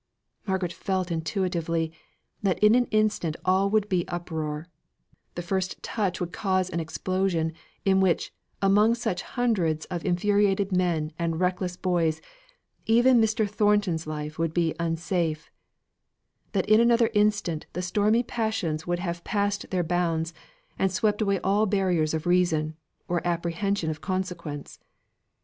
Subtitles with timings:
[0.47, 1.93] Margaret felt intuitively,
[2.41, 4.65] that in an instant all would be uproar;
[5.35, 7.53] the first touch would cause an explosion,
[7.85, 8.33] in which,
[8.63, 12.19] among such hundreds of infuriated men and reckless boys,
[12.87, 13.47] even Mr.
[13.47, 15.51] Thornton's life would be unsafe,
[16.53, 20.33] that in another instant the stormy passions would have passed their bounds,
[20.79, 22.75] and swept away all barriers of reason,
[23.07, 24.79] or apprehension of consequence.